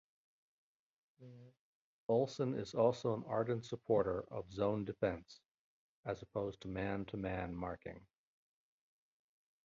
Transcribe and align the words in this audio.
Olsen 2.07 2.55
is 2.57 2.73
also 2.73 3.13
an 3.13 3.23
ardent 3.27 3.65
supporter 3.65 4.25
of 4.31 4.51
zone 4.51 4.83
defense, 4.83 5.39
as 6.05 6.23
opposed 6.23 6.59
to 6.61 6.67
man-to-man 6.69 7.53
marking. 7.55 8.03